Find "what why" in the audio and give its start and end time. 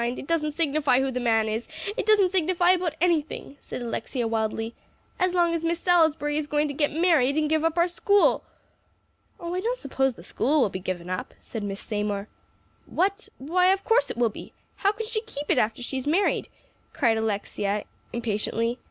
12.87-13.67